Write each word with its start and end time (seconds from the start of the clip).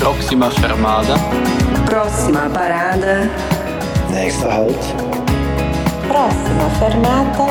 Próxima 0.00 0.50
fermada. 0.50 1.14
Próxima 1.86 2.50
parada. 2.50 3.30
Nächster 4.10 4.50
Halt. 4.50 4.76
Próxima 6.08 6.70
fermata. 6.80 7.46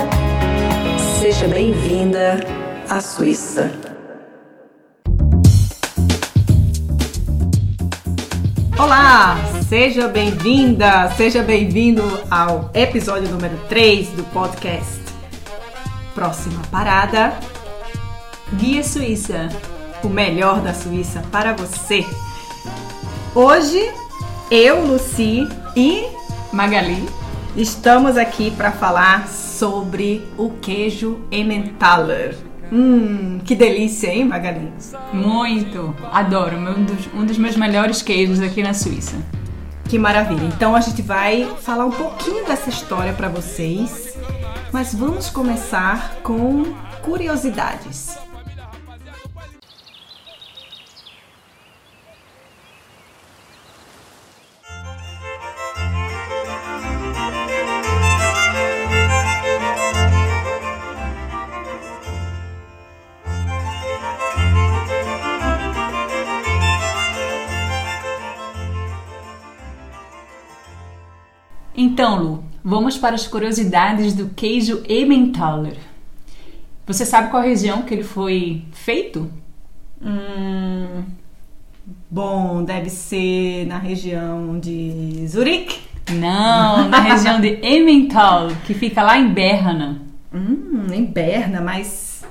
Seja 1.18 1.48
bem-vinda 1.48 2.41
à 2.90 3.00
Suíça. 3.00 3.72
Olá, 8.78 9.38
seja 9.70 10.10
bem-vinda, 10.10 11.10
seja 11.16 11.41
bem-vindo 11.41 12.04
ao 12.30 12.70
episódio 12.73 13.30
número 13.30 13.57
3 13.70 14.10
do 14.10 14.26
podcast. 14.26 15.00
Próxima 16.13 16.62
parada, 16.70 17.34
Guia 18.57 18.84
Suíça. 18.84 19.48
O 20.03 20.09
melhor 20.09 20.62
da 20.62 20.73
Suíça 20.73 21.23
para 21.31 21.53
você. 21.53 22.05
Hoje, 23.35 23.91
eu, 24.49 24.85
Luci 24.85 25.48
e 25.76 26.03
Magali. 26.52 27.07
estamos 27.55 28.17
aqui 28.17 28.52
para 28.52 28.71
falar 28.71 29.27
sobre 29.27 30.27
o 30.38 30.52
queijo 30.62 31.20
Emmentaler. 31.31 32.35
Hum, 32.71 33.40
que 33.43 33.55
delícia, 33.55 34.07
hein, 34.07 34.26
Magali? 34.26 34.71
Muito. 35.12 35.95
Adoro. 36.12 36.57
Um 36.57 36.84
dos, 36.84 37.13
um 37.13 37.26
dos 37.26 37.38
meus 37.38 37.55
melhores 37.55 38.02
queijos 38.02 38.40
aqui 38.40 38.62
na 38.62 38.73
Suíça. 38.73 39.18
Que 39.85 39.98
maravilha. 39.98 40.45
Então 40.45 40.76
a 40.76 40.81
gente 40.81 41.02
vai 41.02 41.49
falar 41.62 41.85
um 41.85 41.91
pouquinho 41.91 42.45
dessa 42.45 42.70
história 42.70 43.12
para 43.13 43.27
vocês, 43.27 44.16
mas 44.71 44.93
vamos 44.93 45.29
começar 45.29 46.18
com 46.21 46.63
curiosidades. 47.02 48.15
Então, 71.81 72.22
Lu, 72.22 72.44
vamos 72.62 72.97
para 72.97 73.16
as 73.16 73.25
curiosidades 73.25 74.13
do 74.13 74.28
queijo 74.28 74.84
Emmentaler. 74.85 75.78
Você 76.86 77.06
sabe 77.06 77.31
qual 77.31 77.41
região 77.41 77.84
que 77.84 77.94
ele 77.94 78.03
foi 78.03 78.66
feito? 78.74 79.31
Hum, 80.02 81.06
bom, 82.12 82.66
deve 82.66 82.90
ser 82.90 83.66
na 83.66 83.78
região 83.78 84.59
de 84.59 85.25
Zurique. 85.25 85.80
Não, 86.12 86.90
na 86.90 87.00
região 87.16 87.40
de 87.40 87.66
Emmental, 87.66 88.50
que 88.68 88.74
fica 88.74 89.02
lá 89.02 89.18
em 89.18 89.30
Berna. 89.30 90.02
Hum, 90.34 90.88
em 90.91 91.06
Berna, 91.06 91.62
mas 91.62 92.25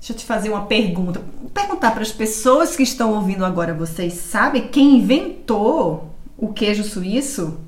deixa 0.00 0.14
eu 0.14 0.16
te 0.16 0.24
fazer 0.24 0.50
uma 0.50 0.62
pergunta. 0.62 1.22
Vou 1.40 1.50
perguntar 1.50 1.92
para 1.92 2.02
as 2.02 2.10
pessoas 2.10 2.74
que 2.74 2.82
estão 2.82 3.14
ouvindo 3.14 3.44
agora, 3.44 3.72
vocês 3.72 4.14
sabem 4.14 4.66
quem 4.66 4.96
inventou 4.96 6.12
o 6.36 6.52
queijo 6.52 6.82
suíço? 6.82 7.60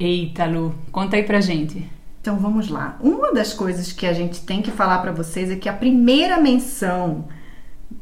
Eita, 0.00 0.46
Lu, 0.46 0.74
conta 0.90 1.16
aí 1.16 1.22
pra 1.22 1.42
gente. 1.42 1.86
Então 2.22 2.38
vamos 2.38 2.70
lá. 2.70 2.98
Uma 3.02 3.34
das 3.34 3.52
coisas 3.52 3.92
que 3.92 4.06
a 4.06 4.14
gente 4.14 4.40
tem 4.40 4.62
que 4.62 4.70
falar 4.70 4.98
para 5.00 5.12
vocês 5.12 5.50
é 5.50 5.56
que 5.56 5.68
a 5.68 5.74
primeira 5.74 6.40
menção 6.40 7.26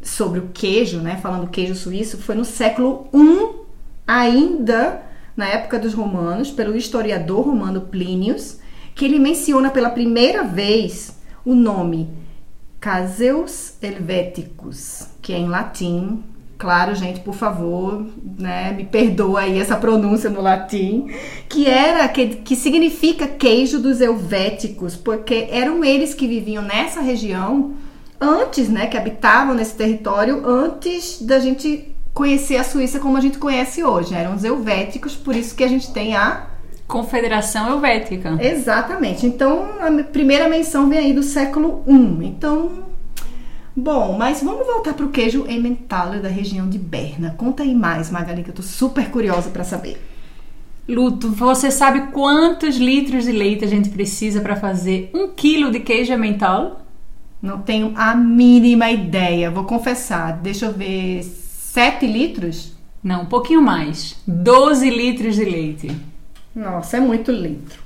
sobre 0.00 0.38
o 0.38 0.50
queijo, 0.54 1.00
né, 1.00 1.18
falando 1.20 1.50
queijo 1.50 1.74
suíço, 1.74 2.18
foi 2.18 2.36
no 2.36 2.44
século 2.44 3.08
I, 3.12 3.66
ainda 4.06 5.02
na 5.36 5.46
época 5.48 5.76
dos 5.76 5.92
romanos, 5.92 6.52
pelo 6.52 6.76
historiador 6.76 7.44
romano 7.44 7.80
Plínios, 7.80 8.60
que 8.94 9.04
ele 9.04 9.18
menciona 9.18 9.68
pela 9.68 9.90
primeira 9.90 10.44
vez 10.44 11.18
o 11.44 11.52
nome 11.52 12.08
Caseus 12.78 13.74
Helveticus, 13.82 15.08
que 15.20 15.32
é 15.32 15.38
em 15.38 15.48
latim. 15.48 16.22
Claro, 16.58 16.92
gente, 16.96 17.20
por 17.20 17.34
favor, 17.34 18.04
né, 18.36 18.72
me 18.72 18.84
perdoa 18.84 19.42
aí 19.42 19.60
essa 19.60 19.76
pronúncia 19.76 20.28
no 20.28 20.42
latim, 20.42 21.06
que 21.48 21.68
era 21.68 22.08
que, 22.08 22.26
que 22.26 22.56
significa 22.56 23.28
queijo 23.28 23.78
dos 23.78 24.00
helvéticos, 24.00 24.96
porque 24.96 25.46
eram 25.52 25.84
eles 25.84 26.14
que 26.14 26.26
viviam 26.26 26.64
nessa 26.64 27.00
região 27.00 27.74
antes, 28.20 28.68
né, 28.68 28.88
que 28.88 28.96
habitavam 28.96 29.54
nesse 29.54 29.76
território 29.76 30.44
antes 30.44 31.22
da 31.22 31.38
gente 31.38 31.94
conhecer 32.12 32.56
a 32.56 32.64
Suíça 32.64 32.98
como 32.98 33.16
a 33.16 33.20
gente 33.20 33.38
conhece 33.38 33.84
hoje. 33.84 34.12
Eram 34.12 34.34
os 34.34 34.42
helvéticos, 34.42 35.14
por 35.14 35.36
isso 35.36 35.54
que 35.54 35.62
a 35.62 35.68
gente 35.68 35.92
tem 35.92 36.16
a 36.16 36.46
Confederação 36.88 37.70
Helvética. 37.70 38.36
Exatamente. 38.40 39.24
Então, 39.26 39.68
a 39.78 40.02
primeira 40.02 40.48
menção 40.48 40.88
vem 40.88 40.98
aí 40.98 41.12
do 41.12 41.22
século 41.22 41.84
I. 41.86 42.26
Então, 42.26 42.87
bom, 43.78 44.16
mas 44.18 44.42
vamos 44.42 44.66
voltar 44.66 44.94
para 44.94 45.06
o 45.06 45.10
queijo 45.10 45.46
Emmentaler 45.48 46.20
da 46.20 46.28
região 46.28 46.68
de 46.68 46.78
Berna. 46.78 47.34
Conta 47.36 47.62
aí 47.62 47.74
mais, 47.74 48.10
Magali, 48.10 48.42
que 48.42 48.50
eu 48.50 48.54
tô 48.54 48.62
super 48.62 49.10
curiosa 49.10 49.50
para 49.50 49.64
saber. 49.64 50.02
Luto, 50.88 51.28
você 51.30 51.70
sabe 51.70 52.12
quantos 52.12 52.76
litros 52.76 53.24
de 53.24 53.32
leite 53.32 53.64
a 53.64 53.68
gente 53.68 53.90
precisa 53.90 54.40
para 54.40 54.56
fazer 54.56 55.10
um 55.14 55.28
quilo 55.28 55.70
de 55.70 55.80
queijo 55.80 56.12
Emmental? 56.12 56.82
Não 57.40 57.60
tenho 57.60 57.92
a 57.94 58.14
mínima 58.14 58.90
ideia, 58.90 59.50
vou 59.50 59.64
confessar. 59.64 60.38
Deixa 60.38 60.66
eu 60.66 60.72
ver, 60.72 61.22
7 61.22 62.06
litros? 62.06 62.72
Não, 63.02 63.22
um 63.22 63.26
pouquinho 63.26 63.62
mais. 63.62 64.16
12 64.26 64.90
litros 64.90 65.36
de 65.36 65.44
leite. 65.44 65.96
Nossa, 66.54 66.96
é 66.96 67.00
muito 67.00 67.30
litro. 67.30 67.82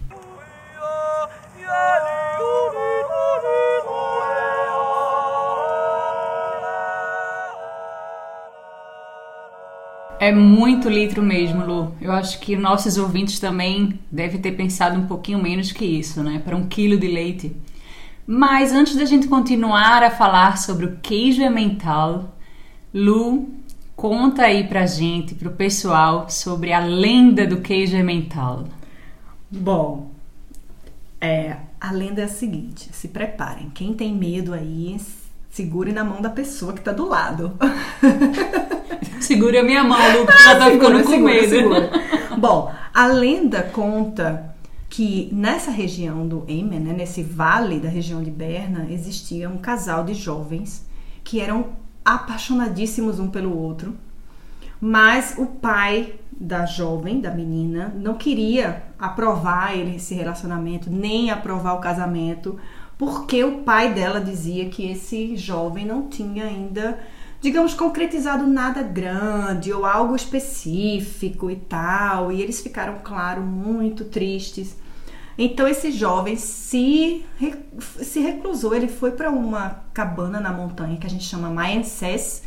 É 10.22 10.30
muito 10.30 10.88
litro 10.88 11.20
mesmo, 11.20 11.66
Lu. 11.66 11.96
Eu 12.00 12.12
acho 12.12 12.38
que 12.38 12.54
nossos 12.54 12.96
ouvintes 12.96 13.40
também 13.40 13.98
devem 14.08 14.40
ter 14.40 14.52
pensado 14.52 14.96
um 14.96 15.04
pouquinho 15.04 15.42
menos 15.42 15.72
que 15.72 15.84
isso, 15.84 16.22
né? 16.22 16.40
Para 16.44 16.56
um 16.56 16.68
quilo 16.68 16.96
de 16.96 17.08
leite. 17.08 17.56
Mas 18.24 18.72
antes 18.72 18.94
da 18.94 19.04
gente 19.04 19.26
continuar 19.26 20.00
a 20.00 20.12
falar 20.12 20.58
sobre 20.58 20.86
o 20.86 20.96
queijo 21.02 21.42
emmental, 21.42 22.36
Lu, 22.94 23.48
conta 23.96 24.44
aí 24.44 24.62
pra 24.62 24.86
gente, 24.86 25.34
pro 25.34 25.50
pessoal, 25.50 26.30
sobre 26.30 26.72
a 26.72 26.78
lenda 26.78 27.44
do 27.44 27.60
queijo 27.60 27.96
emmental. 27.96 28.68
Bom, 29.50 30.12
é, 31.20 31.56
a 31.80 31.90
lenda 31.90 32.20
é 32.20 32.26
a 32.26 32.28
seguinte: 32.28 32.90
se 32.92 33.08
preparem. 33.08 33.70
Quem 33.70 33.92
tem 33.92 34.14
medo 34.14 34.54
aí, 34.54 34.94
segure 35.52 35.92
na 35.92 36.02
mão 36.02 36.20
da 36.20 36.30
pessoa 36.30 36.72
que 36.72 36.80
tá 36.80 36.92
do 36.92 37.06
lado. 37.06 37.52
Segura 39.20 39.60
a 39.60 39.62
minha 39.62 39.84
mão, 39.84 39.98
Lu, 40.18 40.26
que 40.26 40.42
já 40.42 40.58
tá 40.58 40.70
ficando 40.70 41.02
com 41.04 41.10
Segura, 41.10 41.34
medo. 41.34 41.48
segura. 41.48 41.90
Bom, 42.38 42.72
a 42.92 43.06
lenda 43.06 43.62
conta 43.62 44.54
que 44.88 45.28
nessa 45.30 45.70
região 45.70 46.26
do 46.26 46.44
Emmen, 46.48 46.80
né, 46.80 46.92
nesse 46.92 47.22
vale 47.22 47.78
da 47.78 47.88
região 47.88 48.22
de 48.22 48.30
Berna, 48.30 48.86
existia 48.90 49.48
um 49.48 49.58
casal 49.58 50.04
de 50.04 50.14
jovens 50.14 50.86
que 51.22 51.38
eram 51.38 51.66
apaixonadíssimos 52.04 53.20
um 53.20 53.28
pelo 53.28 53.56
outro, 53.56 53.94
mas 54.80 55.34
o 55.38 55.46
pai 55.46 56.14
da 56.32 56.66
jovem, 56.66 57.20
da 57.20 57.30
menina, 57.30 57.94
não 57.94 58.14
queria 58.14 58.82
aprovar 58.98 59.76
esse 59.78 60.14
relacionamento, 60.14 60.90
nem 60.90 61.30
aprovar 61.30 61.74
o 61.74 61.80
casamento, 61.80 62.58
porque 63.02 63.43
o 63.43 63.62
pai 63.62 63.93
dela 63.93 64.20
dizia 64.20 64.69
que 64.69 64.88
esse 64.88 65.37
jovem 65.37 65.84
não 65.84 66.06
tinha 66.06 66.44
ainda, 66.44 67.00
digamos, 67.40 67.75
concretizado 67.75 68.46
nada 68.46 68.81
grande 68.81 69.72
ou 69.72 69.84
algo 69.84 70.14
específico 70.14 71.50
e 71.50 71.56
tal, 71.56 72.31
e 72.31 72.40
eles 72.40 72.60
ficaram, 72.60 73.00
claro, 73.02 73.43
muito 73.43 74.04
tristes. 74.04 74.76
Então 75.37 75.66
esse 75.66 75.90
jovem 75.90 76.37
se, 76.37 77.25
se 77.75 78.20
reclusou, 78.20 78.72
ele 78.72 78.87
foi 78.87 79.10
para 79.10 79.32
uma 79.32 79.82
cabana 79.93 80.38
na 80.38 80.52
montanha 80.52 80.96
que 80.96 81.06
a 81.08 81.10
gente 81.10 81.25
chama 81.25 81.50
Mayenses, 81.50 82.44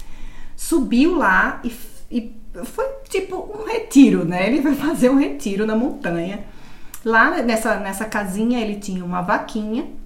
subiu 0.56 1.18
lá 1.18 1.60
e, 1.66 1.74
e 2.10 2.34
foi 2.64 2.86
tipo 3.10 3.36
um 3.36 3.66
retiro, 3.66 4.24
né? 4.24 4.48
Ele 4.48 4.62
vai 4.62 4.74
fazer 4.74 5.10
um 5.10 5.20
retiro 5.20 5.66
na 5.66 5.76
montanha. 5.76 6.46
Lá 7.04 7.44
nessa, 7.44 7.78
nessa 7.78 8.06
casinha 8.06 8.62
ele 8.62 8.80
tinha 8.80 9.04
uma 9.04 9.22
vaquinha 9.22 10.05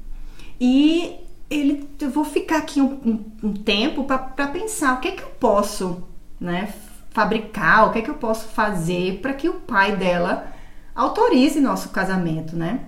e 0.59 1.15
ele, 1.49 1.89
eu 1.99 2.09
vou 2.09 2.23
ficar 2.25 2.57
aqui 2.57 2.81
um, 2.81 2.93
um- 3.05 3.25
um 3.49 3.53
tempo 3.53 4.03
para 4.03 4.19
pensar 4.47 4.95
o 4.97 4.99
que 5.01 5.07
é 5.09 5.11
que 5.11 5.23
eu 5.23 5.29
posso, 5.39 6.03
né, 6.39 6.73
fabricar, 7.11 7.87
o 7.87 7.91
que 7.91 7.99
é 7.99 8.01
que 8.01 8.09
eu 8.09 8.15
posso 8.15 8.47
fazer 8.49 9.19
para 9.21 9.33
que 9.33 9.49
o 9.49 9.55
pai 9.55 9.95
dela 9.95 10.47
autorize 10.95 11.59
nosso 11.59 11.89
casamento, 11.89 12.55
né? 12.55 12.81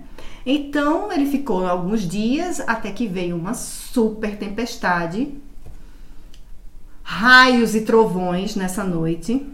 Então 0.44 1.10
ele 1.12 1.26
ficou 1.26 1.66
alguns 1.66 2.02
dias 2.08 2.60
até 2.60 2.90
que 2.92 3.06
veio 3.06 3.36
uma 3.36 3.54
super 3.54 4.36
tempestade. 4.38 5.34
raios 7.02 7.74
e 7.74 7.82
trovões 7.82 8.56
nessa 8.56 8.84
noite 8.84 9.46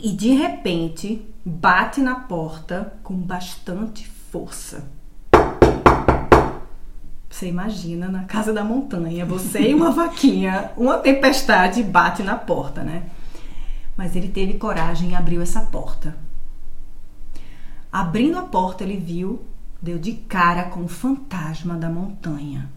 e 0.00 0.12
de 0.12 0.30
repente 0.30 1.22
bate 1.44 2.00
na 2.00 2.14
porta 2.16 2.94
com 3.02 3.14
bastante 3.14 4.06
força. 4.08 4.84
Você 7.30 7.46
imagina 7.46 8.08
na 8.08 8.24
casa 8.24 8.52
da 8.52 8.64
montanha, 8.64 9.24
você 9.24 9.70
e 9.70 9.74
uma 9.74 9.92
vaquinha, 9.92 10.72
uma 10.76 10.98
tempestade 10.98 11.80
bate 11.82 12.24
na 12.24 12.34
porta, 12.34 12.82
né? 12.82 13.04
Mas 13.96 14.16
ele 14.16 14.28
teve 14.28 14.54
coragem 14.54 15.10
e 15.10 15.14
abriu 15.14 15.40
essa 15.40 15.60
porta. 15.60 16.16
Abrindo 17.92 18.36
a 18.36 18.42
porta, 18.42 18.82
ele 18.82 18.96
viu, 18.96 19.42
deu 19.80 19.98
de 19.98 20.12
cara 20.12 20.64
com 20.64 20.84
o 20.84 20.88
fantasma 20.88 21.76
da 21.76 21.88
montanha. 21.88 22.68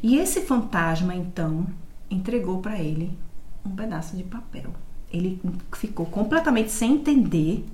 E 0.00 0.16
esse 0.16 0.42
fantasma 0.42 1.14
então 1.14 1.66
entregou 2.08 2.60
para 2.60 2.78
ele 2.78 3.18
um 3.66 3.70
pedaço 3.70 4.16
de 4.16 4.22
papel. 4.22 4.72
Ele 5.12 5.40
ficou 5.72 6.06
completamente 6.06 6.70
sem 6.70 6.94
entender 6.94 7.66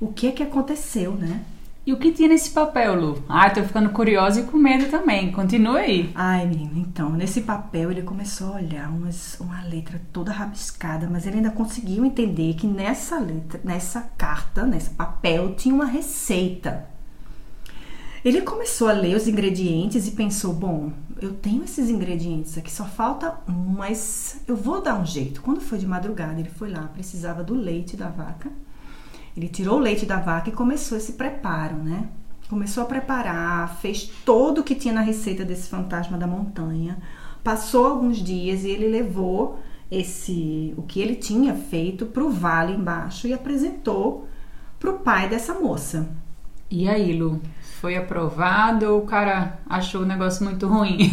o 0.00 0.12
que 0.12 0.26
é 0.26 0.32
que 0.32 0.42
aconteceu, 0.42 1.14
né? 1.14 1.42
E 1.84 1.92
o 1.92 1.96
que 1.96 2.12
tinha 2.12 2.28
nesse 2.28 2.50
papel, 2.50 2.94
Lu? 2.94 3.24
Ah, 3.28 3.50
tô 3.50 3.60
ficando 3.64 3.90
curiosa 3.90 4.40
e 4.40 4.44
com 4.44 4.56
medo 4.56 4.88
também. 4.88 5.32
Continua 5.32 5.80
aí. 5.80 6.12
Ai, 6.14 6.46
menina, 6.46 6.74
então, 6.76 7.10
nesse 7.10 7.40
papel 7.40 7.90
ele 7.90 8.02
começou 8.02 8.52
a 8.52 8.56
olhar 8.58 8.88
umas, 8.88 9.36
uma 9.40 9.60
letra 9.64 10.00
toda 10.12 10.30
rabiscada, 10.30 11.08
mas 11.10 11.26
ele 11.26 11.38
ainda 11.38 11.50
conseguiu 11.50 12.04
entender 12.04 12.54
que 12.54 12.68
nessa 12.68 13.18
letra, 13.18 13.60
nessa 13.64 14.00
carta, 14.16 14.64
nesse 14.64 14.90
papel, 14.90 15.56
tinha 15.56 15.74
uma 15.74 15.86
receita. 15.86 16.86
Ele 18.24 18.42
começou 18.42 18.88
a 18.88 18.92
ler 18.92 19.16
os 19.16 19.26
ingredientes 19.26 20.06
e 20.06 20.12
pensou: 20.12 20.54
bom, 20.54 20.92
eu 21.20 21.32
tenho 21.32 21.64
esses 21.64 21.90
ingredientes 21.90 22.56
aqui, 22.56 22.70
só 22.70 22.84
falta 22.84 23.40
um, 23.48 23.52
mas 23.52 24.40
eu 24.46 24.54
vou 24.54 24.80
dar 24.80 25.00
um 25.00 25.04
jeito. 25.04 25.42
Quando 25.42 25.60
foi 25.60 25.78
de 25.78 25.86
madrugada, 25.88 26.38
ele 26.38 26.48
foi 26.48 26.70
lá, 26.70 26.82
precisava 26.94 27.42
do 27.42 27.54
leite 27.54 27.96
da 27.96 28.08
vaca 28.08 28.52
ele 29.36 29.48
tirou 29.48 29.76
o 29.76 29.80
leite 29.80 30.04
da 30.04 30.18
vaca 30.18 30.50
e 30.50 30.52
começou 30.52 30.96
esse 30.96 31.12
preparo, 31.12 31.76
né? 31.76 32.08
Começou 32.48 32.82
a 32.82 32.86
preparar, 32.86 33.78
fez 33.80 34.10
todo 34.26 34.58
o 34.58 34.64
que 34.64 34.74
tinha 34.74 34.92
na 34.92 35.00
receita 35.00 35.44
desse 35.44 35.68
fantasma 35.68 36.18
da 36.18 36.26
montanha. 36.26 36.98
Passou 37.42 37.86
alguns 37.86 38.18
dias 38.18 38.62
e 38.64 38.68
ele 38.68 38.88
levou 38.88 39.58
esse 39.90 40.74
o 40.76 40.82
que 40.82 41.00
ele 41.00 41.14
tinha 41.14 41.54
feito 41.54 42.06
para 42.06 42.22
o 42.22 42.30
vale 42.30 42.74
embaixo 42.74 43.26
e 43.26 43.32
apresentou 43.32 44.28
para 44.78 44.90
o 44.90 44.98
pai 44.98 45.28
dessa 45.28 45.54
moça. 45.54 46.08
E 46.70 46.88
aí, 46.88 47.12
Lu? 47.12 47.40
Foi 47.80 47.96
aprovado 47.96 48.86
ou 48.86 49.00
o 49.00 49.06
cara 49.06 49.58
achou 49.66 50.02
o 50.02 50.06
negócio 50.06 50.44
muito 50.44 50.66
ruim? 50.66 51.10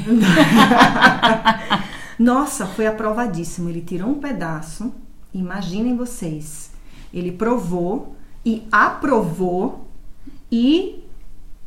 Nossa, 2.19 2.65
foi 2.65 2.86
aprovadíssimo. 2.86 3.69
Ele 3.69 3.81
tirou 3.81 4.10
um 4.10 4.19
pedaço. 4.19 4.94
Imaginem 5.33 5.95
vocês 5.95 6.72
ele 7.13 7.31
provou 7.31 8.15
e 8.45 8.63
aprovou 8.71 9.88
e 10.51 11.03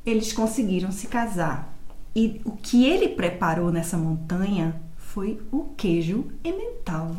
eles 0.05 0.33
conseguiram 0.33 0.91
se 0.91 1.07
casar. 1.07 1.73
E 2.15 2.41
o 2.45 2.53
que 2.53 2.85
ele 2.85 3.09
preparou 3.09 3.71
nessa 3.71 3.97
montanha 3.97 4.75
foi 4.99 5.41
o 5.51 5.67
queijo 5.77 6.27
emmental. 6.45 7.17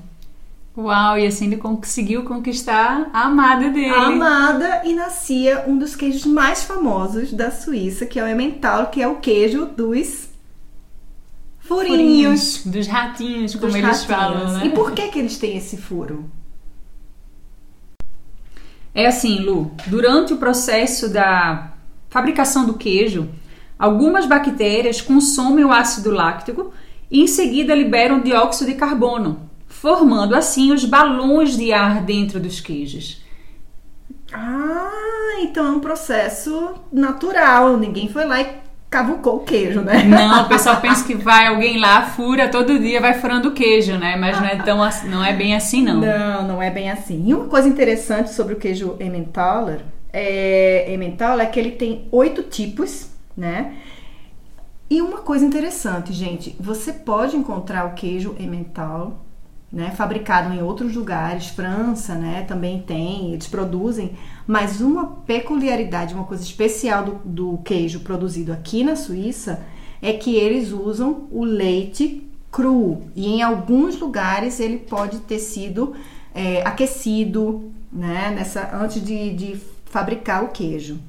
Uau, 0.76 1.20
e 1.20 1.28
assim 1.28 1.46
ele 1.46 1.58
conseguiu 1.58 2.24
conquistar 2.24 3.10
a 3.14 3.26
amada 3.26 3.70
dele. 3.70 3.90
A 3.90 4.08
amada 4.08 4.82
e 4.84 4.94
nascia 4.94 5.66
um 5.68 5.78
dos 5.78 5.96
queijos 5.96 6.26
mais 6.26 6.64
famosos 6.64 7.32
da 7.32 7.52
Suíça, 7.52 8.08
que 8.08 8.20
é 8.20 8.24
o 8.24 8.28
emmental, 8.28 8.88
que 8.88 9.02
é 9.02 9.08
o 9.08 9.18
queijo 9.18 9.68
dos 9.68 10.30
furinhos. 11.60 12.58
furinhos 12.58 12.66
dos 12.66 12.88
ratinhos, 12.88 13.54
como 13.54 13.68
dos 13.68 13.76
eles 13.76 14.04
ratinhos. 14.04 14.06
falam, 14.06 14.54
né? 14.54 14.66
E 14.66 14.70
por 14.72 14.92
que 14.94 15.08
que 15.10 15.20
eles 15.20 15.38
têm 15.38 15.58
esse 15.58 15.78
furo? 15.78 16.26
É 18.94 19.08
assim, 19.08 19.40
Lu, 19.40 19.72
durante 19.88 20.34
o 20.34 20.38
processo 20.38 21.10
da 21.10 21.74
fabricação 22.10 22.66
do 22.66 22.76
queijo, 22.76 23.28
algumas 23.78 24.26
bactérias 24.26 25.02
consomem 25.02 25.66
o 25.66 25.72
ácido 25.72 26.12
láctico 26.12 26.72
e 27.10 27.22
em 27.22 27.28
seguida 27.28 27.74
liberam 27.74 28.22
dióxido 28.22 28.68
de 28.68 28.76
carbono, 28.76 29.50
formando 29.68 30.36
assim 30.36 30.72
os 30.72 30.86
balões 30.86 31.58
de 31.58 31.74
ar 31.74 32.04
dentro 32.04 32.40
dos 32.40 32.60
queijos. 32.60 33.24
Ah, 34.32 35.40
então 35.42 35.66
é 35.66 35.72
um 35.72 35.80
processo 35.80 36.74
natural. 36.92 37.78
Ninguém 37.78 38.10
foi 38.10 38.26
lá 38.26 38.42
e 38.42 38.58
cavucou 38.94 39.38
o 39.38 39.40
queijo, 39.40 39.82
né? 39.82 40.04
Não, 40.04 40.44
o 40.44 40.48
pessoal 40.48 40.80
pensa 40.80 41.04
que 41.04 41.16
vai 41.16 41.48
alguém 41.48 41.80
lá, 41.80 42.04
fura 42.04 42.48
todo 42.48 42.78
dia, 42.78 43.02
vai 43.02 43.16
furando 43.16 43.50
o 43.50 43.52
queijo, 43.52 43.98
né? 43.98 44.16
Mas 44.16 44.40
não 44.40 44.48
é, 44.48 44.56
tão, 44.58 44.78
não 45.10 45.26
é 45.26 45.34
bem 45.34 45.56
assim, 45.56 45.84
não. 45.84 46.00
Não, 46.00 46.48
não 46.48 46.62
é 46.62 46.70
bem 46.70 46.92
assim. 46.92 47.24
E 47.26 47.34
uma 47.34 47.48
coisa 47.48 47.68
interessante 47.68 48.32
sobre 48.32 48.54
o 48.54 48.58
queijo 48.58 48.96
Emmentaler 49.00 49.82
é, 50.14 50.94
Emmentaler 50.94 51.48
é 51.48 51.50
que 51.50 51.60
ele 51.60 51.72
tem 51.72 52.08
oito 52.12 52.44
tipos, 52.44 53.10
né? 53.36 53.74
E 54.88 55.02
uma 55.02 55.18
coisa 55.18 55.44
interessante, 55.44 56.14
gente, 56.14 56.56
você 56.60 56.94
pode 56.94 57.36
encontrar 57.36 57.86
o 57.88 57.94
queijo 57.96 58.36
Emmental 58.40 59.26
né, 59.74 59.90
fabricado 59.90 60.54
em 60.54 60.62
outros 60.62 60.94
lugares, 60.94 61.48
França, 61.48 62.14
né, 62.14 62.44
também 62.44 62.80
tem, 62.80 63.34
eles 63.34 63.48
produzem, 63.48 64.12
mas 64.46 64.80
uma 64.80 65.08
peculiaridade, 65.08 66.14
uma 66.14 66.26
coisa 66.26 66.44
especial 66.44 67.04
do, 67.04 67.22
do 67.26 67.58
queijo 67.64 68.02
produzido 68.02 68.54
aqui 68.54 68.84
na 68.84 68.96
Suíça 68.96 69.66
é 70.00 70.14
que 70.14 70.36
eles 70.36 70.72
usam 70.72 71.28
o 71.32 71.44
leite 71.44 72.22
cru 72.52 73.02
e 73.16 73.26
em 73.26 73.42
alguns 73.42 74.00
lugares 74.00 74.60
ele 74.60 74.78
pode 74.78 75.18
ter 75.22 75.40
sido 75.40 75.96
é, 76.36 76.62
aquecido, 76.62 77.72
né, 77.92 78.32
nessa 78.36 78.78
antes 78.78 79.04
de, 79.04 79.34
de 79.34 79.60
fabricar 79.86 80.44
o 80.44 80.50
queijo. 80.50 81.00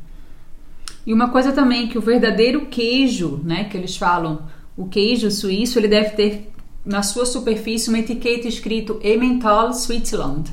E 1.06 1.12
uma 1.12 1.28
coisa 1.28 1.52
também 1.52 1.86
que 1.86 1.98
o 1.98 2.00
verdadeiro 2.00 2.64
queijo, 2.64 3.42
né, 3.44 3.64
que 3.64 3.76
eles 3.76 3.94
falam, 3.94 4.46
o 4.74 4.86
queijo 4.86 5.30
suíço, 5.30 5.78
ele 5.78 5.88
deve 5.88 6.10
ter 6.10 6.53
na 6.84 7.02
sua 7.02 7.24
superfície 7.24 7.88
uma 7.88 7.98
etiqueta 7.98 8.46
escrito 8.46 9.00
Emmental 9.02 9.72
Switzerland. 9.72 10.52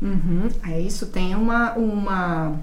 Uhum, 0.00 0.48
é 0.68 0.80
isso, 0.80 1.06
tem 1.06 1.34
uma, 1.34 1.72
uma 1.74 2.58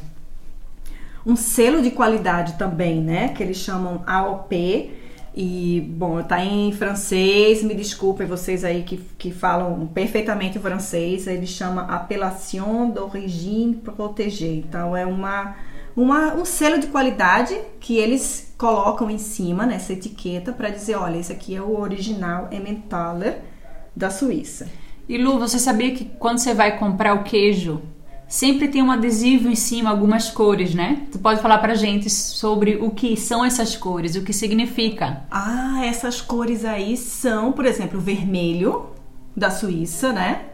um 1.25 1.35
selo 1.35 1.81
de 1.81 1.91
qualidade 1.91 2.53
também, 2.57 3.01
né? 3.01 3.29
Que 3.29 3.43
eles 3.43 3.57
chamam 3.57 4.03
AOP. 4.05 4.91
E, 5.35 5.81
bom, 5.95 6.21
tá 6.21 6.45
em 6.45 6.71
francês, 6.71 7.63
me 7.63 7.73
desculpem 7.73 8.27
vocês 8.27 8.63
aí 8.63 8.83
que, 8.83 8.97
que 9.17 9.31
falam 9.31 9.87
perfeitamente 9.87 10.59
francês. 10.59 11.25
Ele 11.25 11.47
chama 11.47 11.83
Appellation 11.83 12.89
d'origine 12.91 13.73
protégée. 13.75 14.63
Então, 14.67 14.95
é 14.95 15.05
uma, 15.05 15.55
uma, 15.95 16.33
um 16.35 16.45
selo 16.45 16.79
de 16.79 16.87
qualidade 16.87 17.57
que 17.79 17.97
eles 17.97 18.53
colocam 18.57 19.09
em 19.09 19.17
cima 19.17 19.65
nessa 19.65 19.93
etiqueta 19.93 20.51
para 20.51 20.69
dizer, 20.69 20.95
olha, 20.95 21.17
esse 21.17 21.31
aqui 21.31 21.55
é 21.55 21.61
o 21.61 21.79
original 21.79 22.47
Emmentaler 22.51 23.41
da 23.95 24.09
Suíça. 24.09 24.67
E 25.07 25.17
Lu, 25.17 25.37
você 25.37 25.59
sabia 25.59 25.93
que 25.93 26.05
quando 26.05 26.39
você 26.39 26.53
vai 26.53 26.77
comprar 26.77 27.13
o 27.13 27.23
queijo, 27.23 27.81
sempre 28.27 28.67
tem 28.67 28.81
um 28.81 28.91
adesivo 28.91 29.49
em 29.49 29.55
cima, 29.55 29.89
algumas 29.89 30.29
cores, 30.29 30.73
né? 30.73 31.05
Tu 31.11 31.19
pode 31.19 31.41
falar 31.41 31.59
pra 31.59 31.75
gente 31.75 32.09
sobre 32.09 32.77
o 32.77 32.89
que 32.89 33.15
são 33.15 33.43
essas 33.43 33.75
cores, 33.75 34.15
o 34.15 34.23
que 34.23 34.33
significa? 34.33 35.23
Ah, 35.29 35.85
essas 35.85 36.21
cores 36.21 36.65
aí 36.65 36.97
são, 36.97 37.51
por 37.51 37.65
exemplo, 37.65 37.99
o 37.99 38.01
vermelho 38.01 38.87
da 39.35 39.51
Suíça, 39.51 40.13
né? 40.13 40.45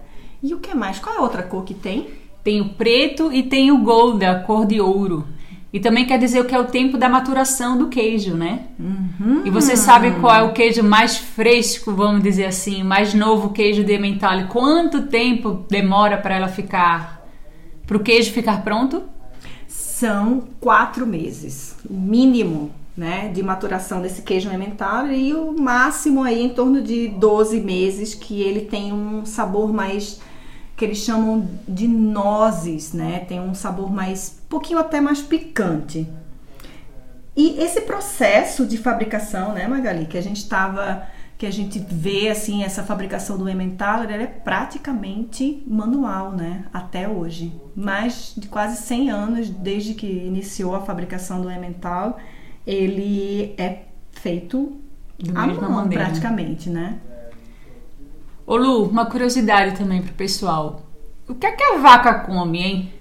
E 0.42 0.54
o 0.54 0.60
que 0.60 0.74
mais? 0.74 1.00
Qual 1.00 1.16
é 1.16 1.20
a 1.20 1.22
outra 1.22 1.44
cor 1.44 1.64
que 1.64 1.74
tem? 1.74 2.19
Tem 2.44 2.62
o 2.62 2.70
preto 2.70 3.32
e 3.32 3.44
tem 3.44 3.72
o 3.72 3.80
gold, 3.80 4.24
a 4.26 4.40
cor 4.40 4.66
de 4.66 4.80
ouro. 4.80 5.28
E 5.72 5.80
também 5.80 6.06
quer 6.06 6.18
dizer 6.18 6.42
o 6.42 6.46
que 6.46 6.56
é 6.56 6.60
o 6.60 6.66
tempo 6.66 6.98
da 6.98 7.08
maturação 7.08 7.78
do 7.78 7.90
queijo, 7.90 8.34
né? 8.34 8.68
Uhum. 8.80 9.44
E 9.46 9.52
você 9.52 9.78
sabe 9.78 10.12
qual 10.20 10.36
é 10.36 10.42
o 10.42 10.52
queijo 10.52 10.84
mais 10.84 11.18
fresco, 11.18 11.94
vamos 11.94 12.24
dizer 12.24 12.46
assim, 12.46 12.82
mais 12.82 13.14
novo 13.14 13.50
queijo 13.50 13.84
de 13.84 13.94
Emmental? 13.94 14.48
Quanto 14.48 15.04
tempo 15.04 15.64
demora 15.70 16.18
para 16.18 16.36
ela 16.36 16.48
ficar, 16.48 17.24
para 17.86 17.98
o 17.98 18.00
queijo 18.00 18.32
ficar 18.32 18.64
pronto? 18.64 19.04
São 19.68 20.44
quatro 20.60 21.06
meses, 21.06 21.76
mínimo, 21.88 22.72
né, 22.98 23.32
de 23.34 23.44
maturação 23.44 24.02
desse 24.02 24.24
queijo 24.24 24.52
Emmental 24.52 25.08
e 25.08 25.34
o 25.36 25.56
máximo 25.58 26.24
aí 26.24 26.44
em 26.44 26.50
torno 26.50 26.82
de 26.82 27.08
12 27.08 27.62
meses 27.62 28.16
que 28.16 28.42
ele 28.42 28.62
tem 28.62 28.92
um 28.92 29.24
sabor 29.24 29.72
mais 29.72 30.20
que 30.80 30.86
eles 30.86 31.00
chamam 31.00 31.46
de 31.68 31.90
nozes, 31.90 32.94
né? 32.94 33.26
Tem 33.28 33.38
um 33.42 33.54
sabor 33.54 33.92
mais, 33.92 34.42
pouquinho 34.48 34.80
até 34.80 35.02
mais 35.02 35.22
picante. 35.22 36.08
E 37.36 37.60
esse 37.60 37.82
processo 37.82 38.66
de 38.66 38.78
fabricação, 38.78 39.54
né, 39.54 39.68
Magali, 39.68 40.06
que 40.06 40.18
a 40.18 40.22
gente 40.22 40.38
estava, 40.38 41.06
que 41.38 41.46
a 41.46 41.52
gente 41.52 41.80
vê 41.80 42.30
assim 42.30 42.64
essa 42.64 42.82
fabricação 42.82 43.38
do 43.38 43.50
Emmentaler, 43.50 44.10
ela 44.10 44.24
é 44.24 44.28
praticamente 44.28 45.62
manual, 45.68 46.32
né, 46.32 46.64
até 46.72 47.10
hoje. 47.10 47.52
Mais 47.76 48.34
de 48.38 48.48
quase 48.48 48.82
100 48.82 49.10
anos 49.10 49.50
desde 49.50 49.94
que 49.94 50.08
iniciou 50.08 50.76
a 50.76 50.82
fabricação 50.82 51.42
do 51.42 51.52
Emmental, 51.52 52.18
ele 52.66 53.54
é 53.58 53.80
feito 54.12 54.80
da 55.22 55.46
mesma 55.46 55.68
mão, 55.68 55.82
maneira. 55.82 56.06
praticamente, 56.06 56.70
né? 56.70 57.00
Ô 58.50 58.58
Lu, 58.58 58.86
uma 58.86 59.06
curiosidade 59.06 59.78
também 59.78 60.02
pro 60.02 60.12
pessoal. 60.16 60.82
O 61.28 61.36
que 61.36 61.46
é 61.46 61.52
que 61.52 61.62
a 61.62 61.78
vaca 61.78 62.16
come, 62.22 62.58
hein? 62.58 62.94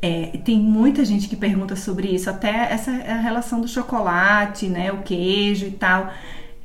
É, 0.00 0.38
tem 0.44 0.60
muita 0.60 1.04
gente 1.04 1.28
que 1.28 1.34
pergunta 1.34 1.74
sobre 1.74 2.06
isso, 2.06 2.30
até 2.30 2.72
essa 2.72 2.92
relação 2.92 3.60
do 3.60 3.66
chocolate, 3.66 4.68
né, 4.68 4.92
o 4.92 5.02
queijo 5.02 5.66
e 5.66 5.72
tal. 5.72 6.08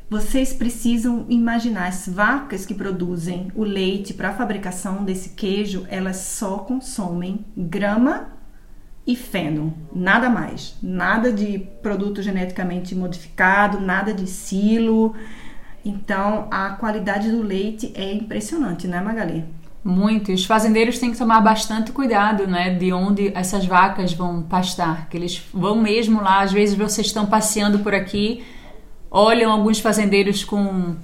Vocês 0.08 0.54
precisam 0.54 1.26
imaginar 1.30 1.88
as 1.88 2.08
vacas 2.08 2.64
que 2.64 2.76
produzem 2.76 3.52
o 3.56 3.64
leite 3.64 4.14
para 4.14 4.30
a 4.30 4.34
fabricação 4.34 5.04
desse 5.04 5.30
queijo, 5.30 5.88
elas 5.90 6.18
só 6.18 6.60
consomem 6.60 7.44
grama 7.58 8.28
e 9.08 9.16
feno, 9.16 9.74
nada 9.92 10.30
mais, 10.30 10.78
nada 10.80 11.34
de 11.34 11.58
produto 11.82 12.22
geneticamente 12.22 12.94
modificado, 12.94 13.80
nada 13.80 14.14
de 14.14 14.28
silo. 14.28 15.16
Então, 15.86 16.48
a 16.50 16.70
qualidade 16.72 17.30
do 17.30 17.42
leite 17.42 17.92
é 17.96 18.14
impressionante, 18.14 18.88
né, 18.88 19.02
Magali? 19.02 19.44
Muito. 19.84 20.32
E 20.32 20.34
os 20.34 20.46
fazendeiros 20.46 20.98
têm 20.98 21.12
que 21.12 21.18
tomar 21.18 21.42
bastante 21.42 21.92
cuidado, 21.92 22.48
né? 22.48 22.74
De 22.74 22.94
onde 22.94 23.32
essas 23.36 23.66
vacas 23.66 24.14
vão 24.14 24.42
pastar. 24.44 25.10
Que 25.10 25.18
eles 25.18 25.42
vão 25.54 25.76
mesmo 25.76 26.22
lá. 26.22 26.42
Às 26.42 26.54
vezes 26.54 26.76
vocês 26.76 27.08
estão 27.08 27.26
passeando 27.26 27.80
por 27.80 27.94
aqui, 27.94 28.44
olham 29.12 29.52
alguns 29.52 29.80
fazendeiros 29.80 30.44
com 30.44 30.96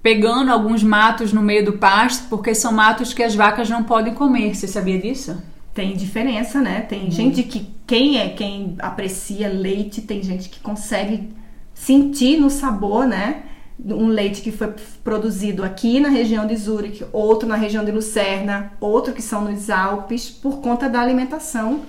pegando 0.00 0.52
alguns 0.52 0.82
matos 0.82 1.32
no 1.32 1.42
meio 1.42 1.64
do 1.64 1.72
pasto, 1.72 2.28
porque 2.28 2.54
são 2.54 2.70
matos 2.70 3.14
que 3.14 3.22
as 3.22 3.34
vacas 3.34 3.70
não 3.70 3.82
podem 3.82 4.14
comer. 4.14 4.54
Você 4.54 4.68
sabia 4.68 4.98
disso? 4.98 5.42
Tem 5.72 5.96
diferença, 5.96 6.60
né? 6.60 6.82
Tem 6.82 7.08
hum. 7.08 7.10
gente 7.10 7.42
que 7.42 7.74
quem 7.86 8.18
é 8.18 8.28
quem 8.28 8.76
aprecia 8.78 9.48
leite, 9.48 10.02
tem 10.02 10.22
gente 10.22 10.48
que 10.50 10.60
consegue 10.60 11.30
sentir 11.72 12.38
no 12.38 12.48
sabor, 12.48 13.06
né? 13.06 13.42
Um 13.78 14.06
leite 14.06 14.40
que 14.40 14.52
foi 14.52 14.72
produzido 15.02 15.64
aqui 15.64 15.98
na 16.00 16.08
região 16.08 16.46
de 16.46 16.56
Zurich, 16.56 17.04
outro 17.12 17.48
na 17.48 17.56
região 17.56 17.84
de 17.84 17.90
Lucerna, 17.90 18.72
outro 18.80 19.12
que 19.12 19.22
são 19.22 19.44
nos 19.44 19.68
Alpes, 19.68 20.30
por 20.30 20.60
conta 20.60 20.88
da 20.88 21.00
alimentação 21.00 21.82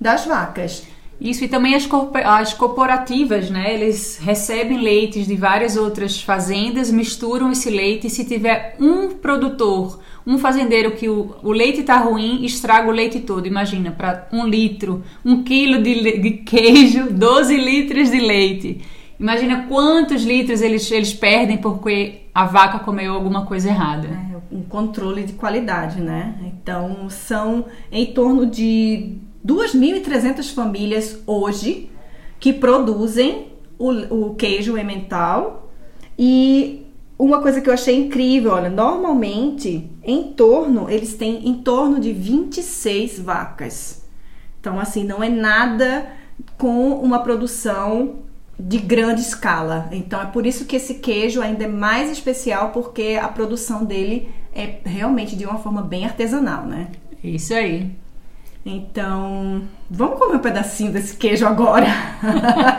das 0.00 0.26
vacas. 0.26 0.86
Isso, 1.20 1.44
e 1.44 1.48
também 1.48 1.74
as, 1.74 1.86
as 2.24 2.54
corporativas, 2.54 3.50
né? 3.50 3.74
Eles 3.74 4.18
recebem 4.22 4.80
leites 4.80 5.26
de 5.26 5.36
várias 5.36 5.76
outras 5.76 6.22
fazendas, 6.22 6.90
misturam 6.90 7.52
esse 7.52 7.68
leite 7.68 8.06
e 8.06 8.10
se 8.10 8.24
tiver 8.24 8.74
um 8.80 9.10
produtor, 9.10 10.00
um 10.26 10.38
fazendeiro 10.38 10.92
que 10.92 11.10
o, 11.10 11.34
o 11.42 11.52
leite 11.52 11.80
está 11.80 11.98
ruim, 11.98 12.42
estraga 12.42 12.88
o 12.88 12.92
leite 12.92 13.20
todo. 13.20 13.46
Imagina, 13.46 13.90
para 13.90 14.28
um 14.32 14.46
litro, 14.46 15.02
um 15.22 15.42
quilo 15.42 15.82
de, 15.82 16.18
de 16.20 16.30
queijo, 16.38 17.10
12 17.10 17.54
litros 17.54 18.10
de 18.10 18.18
leite. 18.18 18.80
Imagina 19.20 19.66
quantos 19.68 20.22
litros 20.22 20.62
eles, 20.62 20.90
eles 20.90 21.12
perdem 21.12 21.58
porque 21.58 22.22
a 22.34 22.46
vaca 22.46 22.78
comeu 22.78 23.12
alguma 23.12 23.44
coisa 23.44 23.68
errada. 23.68 24.08
É, 24.08 24.54
um 24.56 24.62
controle 24.62 25.24
de 25.24 25.34
qualidade, 25.34 26.00
né? 26.00 26.36
Então, 26.46 27.10
são 27.10 27.66
em 27.92 28.06
torno 28.14 28.46
de 28.46 29.18
2.300 29.46 30.54
famílias 30.54 31.22
hoje 31.26 31.90
que 32.38 32.50
produzem 32.50 33.48
o, 33.78 33.90
o 34.30 34.34
queijo 34.36 34.78
emmental 34.78 35.70
e 36.18 36.86
uma 37.18 37.42
coisa 37.42 37.60
que 37.60 37.68
eu 37.68 37.74
achei 37.74 37.94
incrível, 37.94 38.52
olha, 38.52 38.70
normalmente 38.70 39.90
em 40.02 40.32
torno, 40.32 40.88
eles 40.88 41.12
têm 41.12 41.46
em 41.46 41.56
torno 41.56 42.00
de 42.00 42.10
26 42.10 43.20
vacas. 43.20 44.02
Então, 44.58 44.80
assim, 44.80 45.04
não 45.04 45.22
é 45.22 45.28
nada 45.28 46.10
com 46.56 46.94
uma 46.94 47.18
produção 47.18 48.29
de 48.60 48.78
grande 48.78 49.22
escala. 49.22 49.88
Então 49.90 50.20
é 50.20 50.26
por 50.26 50.46
isso 50.46 50.64
que 50.64 50.76
esse 50.76 50.94
queijo 50.94 51.40
ainda 51.40 51.64
é 51.64 51.68
mais 51.68 52.10
especial 52.10 52.70
porque 52.70 53.18
a 53.20 53.28
produção 53.28 53.84
dele 53.84 54.28
é 54.54 54.78
realmente 54.84 55.34
de 55.36 55.46
uma 55.46 55.58
forma 55.58 55.82
bem 55.82 56.04
artesanal, 56.04 56.66
né? 56.66 56.88
Isso 57.22 57.54
aí. 57.54 57.90
Então, 58.64 59.62
vamos 59.90 60.18
comer 60.18 60.36
um 60.36 60.40
pedacinho 60.40 60.92
desse 60.92 61.16
queijo 61.16 61.46
agora. 61.46 61.86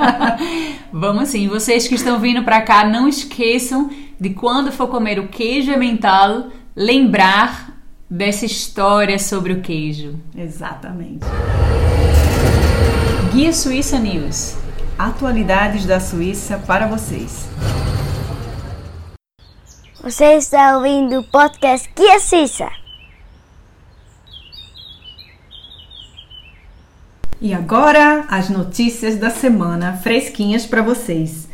vamos 0.94 1.30
sim. 1.30 1.48
Vocês 1.48 1.88
que 1.88 1.96
estão 1.96 2.20
vindo 2.20 2.44
para 2.44 2.62
cá, 2.62 2.88
não 2.88 3.08
esqueçam 3.08 3.90
de 4.20 4.30
quando 4.30 4.72
for 4.72 4.88
comer 4.88 5.18
o 5.18 5.28
queijo 5.28 5.72
emmental, 5.72 6.50
lembrar 6.76 7.82
dessa 8.08 8.46
história 8.46 9.18
sobre 9.18 9.54
o 9.54 9.62
queijo. 9.62 10.20
Exatamente. 10.38 11.26
Guia 13.34 13.52
Suíça 13.52 13.98
News 13.98 14.61
atualidades 15.06 15.86
da 15.86 16.00
Suíça 16.00 16.62
para 16.68 16.88
vocês. 16.88 17.48
Você 20.04 20.36
está 20.36 20.78
ouvindo 20.78 21.20
o 21.20 21.24
podcast 21.24 21.90
Guia 21.96 22.20
Suíça. 22.20 22.70
E 27.40 27.54
agora 27.54 28.26
as 28.30 28.50
notícias 28.50 29.18
da 29.18 29.32
semana 29.32 29.94
fresquinhas 29.94 30.66
para 30.66 30.84
vocês. 30.84 31.50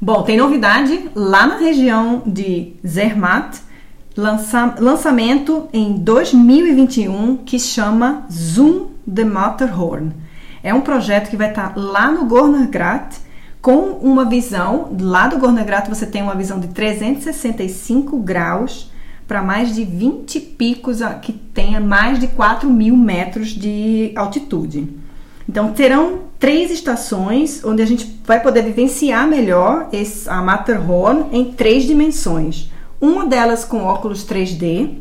Bom, 0.00 0.22
tem 0.22 0.36
novidade 0.36 1.10
lá 1.14 1.46
na 1.46 1.58
região 1.58 2.22
de 2.24 2.74
Zermatt, 2.86 3.60
lança, 4.16 4.76
lançamento 4.78 5.68
em 5.72 5.96
2021 5.98 7.38
que 7.38 7.58
chama 7.58 8.24
Zoom 8.30 8.90
the 9.12 9.24
Matterhorn. 9.24 10.12
É 10.62 10.72
um 10.72 10.80
projeto 10.80 11.28
que 11.28 11.36
vai 11.36 11.48
estar 11.48 11.76
lá 11.76 12.10
no 12.10 12.26
Gornergrat 12.26 13.16
com 13.60 13.92
uma 14.02 14.24
visão, 14.24 14.90
lá 15.00 15.28
do 15.28 15.38
Gornergrat 15.38 15.88
você 15.88 16.04
tem 16.04 16.20
uma 16.20 16.34
visão 16.34 16.58
de 16.58 16.68
365 16.68 18.18
graus 18.18 18.90
para 19.26 19.40
mais 19.40 19.74
de 19.74 19.84
20 19.84 20.40
picos 20.40 20.98
que 21.22 21.32
tenha 21.32 21.80
mais 21.80 22.18
de 22.18 22.26
4 22.26 22.68
mil 22.68 22.96
metros 22.96 23.50
de 23.50 24.12
altitude. 24.16 24.88
Então 25.48 25.72
terão 25.72 26.22
três 26.38 26.70
estações 26.70 27.64
onde 27.64 27.82
a 27.82 27.86
gente 27.86 28.20
vai 28.24 28.40
poder 28.40 28.62
vivenciar 28.62 29.26
melhor 29.28 29.88
esse, 29.92 30.28
a 30.28 30.42
Matterhorn 30.42 31.26
em 31.32 31.52
três 31.52 31.84
dimensões. 31.84 32.70
Uma 33.00 33.26
delas 33.26 33.64
com 33.64 33.84
óculos 33.84 34.26
3D, 34.26 34.98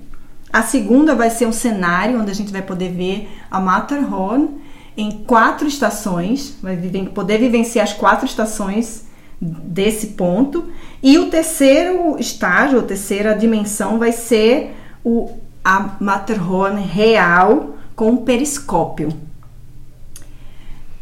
a 0.53 0.61
segunda 0.61 1.15
vai 1.15 1.29
ser 1.29 1.47
um 1.47 1.51
cenário 1.51 2.19
onde 2.19 2.29
a 2.31 2.35
gente 2.35 2.51
vai 2.51 2.61
poder 2.61 2.91
ver 2.91 3.29
a 3.49 3.59
Matterhorn 3.59 4.60
em 4.95 5.11
quatro 5.11 5.67
estações, 5.67 6.57
vai 6.61 6.75
poder 7.13 7.37
vivenciar 7.37 7.85
as 7.85 7.93
quatro 7.93 8.25
estações 8.25 9.05
desse 9.39 10.07
ponto. 10.07 10.65
E 11.01 11.17
o 11.17 11.29
terceiro 11.29 12.17
estágio, 12.19 12.79
a 12.79 12.83
terceira 12.83 13.33
dimensão, 13.33 13.97
vai 13.97 14.11
ser 14.11 14.75
o, 15.03 15.31
a 15.63 15.97
Matterhorn 15.99 16.81
real 16.81 17.77
com 17.95 18.17
periscópio. 18.17 19.09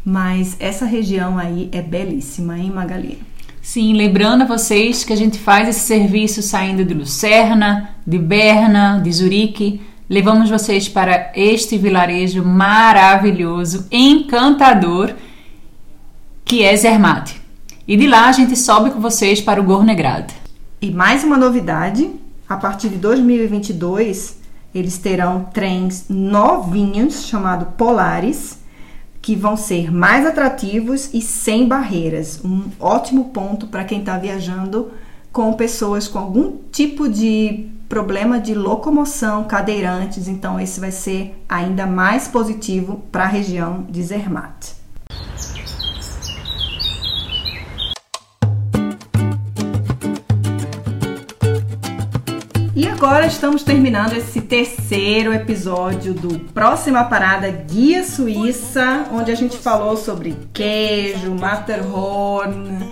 Mas 0.04 0.56
essa 0.58 0.86
região 0.86 1.38
aí 1.38 1.68
é 1.72 1.82
belíssima, 1.82 2.58
hein, 2.58 2.70
Magali? 2.70 3.22
Sim, 3.60 3.92
lembrando 3.92 4.42
a 4.42 4.46
vocês 4.46 5.04
que 5.04 5.12
a 5.12 5.16
gente 5.16 5.38
faz 5.38 5.68
esse 5.68 5.80
serviço 5.80 6.42
saindo 6.42 6.84
de 6.84 6.94
Lucerna, 6.94 7.90
de 8.06 8.18
Berna, 8.18 8.98
de 8.98 9.12
Zurique, 9.12 9.82
levamos 10.10 10.50
vocês 10.50 10.88
para 10.88 11.30
este 11.36 11.78
vilarejo 11.78 12.44
maravilhoso, 12.44 13.86
encantador, 13.92 15.14
que 16.44 16.64
é 16.64 16.76
Zermatt. 16.76 17.40
E 17.86 17.96
de 17.96 18.08
lá 18.08 18.26
a 18.26 18.32
gente 18.32 18.56
sobe 18.56 18.90
com 18.90 19.00
vocês 19.00 19.40
para 19.40 19.60
o 19.60 19.64
Gornegrad. 19.64 20.32
E 20.82 20.90
mais 20.90 21.22
uma 21.22 21.38
novidade, 21.38 22.10
a 22.48 22.56
partir 22.56 22.88
de 22.88 22.96
2022, 22.96 24.40
eles 24.74 24.98
terão 24.98 25.48
trens 25.54 26.06
novinhos 26.08 27.26
chamados 27.26 27.68
Polaris, 27.78 28.58
que 29.22 29.36
vão 29.36 29.56
ser 29.56 29.92
mais 29.92 30.26
atrativos 30.26 31.10
e 31.14 31.22
sem 31.22 31.68
barreiras. 31.68 32.40
Um 32.44 32.64
ótimo 32.80 33.26
ponto 33.26 33.68
para 33.68 33.84
quem 33.84 34.00
está 34.00 34.18
viajando 34.18 34.90
com 35.32 35.52
pessoas 35.52 36.08
com 36.08 36.18
algum 36.18 36.56
tipo 36.72 37.08
de 37.08 37.68
problema 37.90 38.38
de 38.38 38.54
locomoção, 38.54 39.42
cadeirantes, 39.42 40.28
então 40.28 40.60
esse 40.60 40.78
vai 40.78 40.92
ser 40.92 41.44
ainda 41.48 41.86
mais 41.86 42.28
positivo 42.28 43.02
para 43.10 43.24
a 43.24 43.26
região 43.26 43.84
de 43.90 44.00
Zermatt. 44.00 44.79
E 52.80 52.88
agora 52.88 53.26
estamos 53.26 53.62
terminando 53.62 54.14
esse 54.14 54.40
terceiro 54.40 55.34
episódio 55.34 56.14
do 56.14 56.38
Próxima 56.38 57.04
Parada 57.04 57.50
Guia 57.50 58.02
Suíça, 58.02 59.04
onde 59.12 59.30
a 59.30 59.34
gente 59.34 59.58
falou 59.58 59.98
sobre 59.98 60.34
queijo, 60.54 61.34
Matterhorn, 61.38 62.90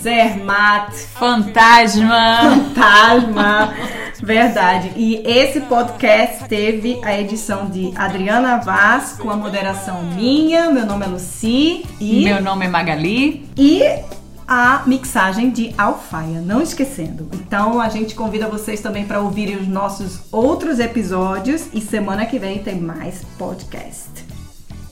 Zermatt, 0.00 0.96
Fantasma. 1.12 2.38
Fantasma. 2.40 3.74
Verdade. 4.22 4.90
E 4.96 5.16
esse 5.26 5.60
podcast 5.60 6.48
teve 6.48 6.98
a 7.04 7.20
edição 7.20 7.68
de 7.68 7.92
Adriana 7.94 8.56
Vaz, 8.56 9.18
com 9.20 9.30
a 9.30 9.36
moderação 9.36 10.04
minha. 10.04 10.70
Meu 10.70 10.86
nome 10.86 11.04
é 11.04 11.08
Luci. 11.08 11.84
E. 12.00 12.24
Meu 12.24 12.40
nome 12.40 12.64
é 12.64 12.68
Magali. 12.70 13.46
E 13.58 13.82
a 14.46 14.82
mixagem 14.86 15.50
de 15.50 15.74
Alfaia, 15.76 16.40
não 16.40 16.60
esquecendo. 16.60 17.28
Então 17.34 17.80
a 17.80 17.88
gente 17.88 18.14
convida 18.14 18.48
vocês 18.48 18.80
também 18.80 19.06
para 19.06 19.20
ouvirem 19.20 19.56
os 19.56 19.66
nossos 19.66 20.20
outros 20.30 20.78
episódios 20.78 21.68
e 21.72 21.80
semana 21.80 22.26
que 22.26 22.38
vem 22.38 22.62
tem 22.62 22.80
mais 22.80 23.24
podcast. 23.38 24.25